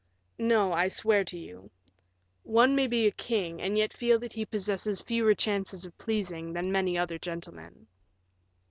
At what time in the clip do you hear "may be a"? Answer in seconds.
2.75-3.11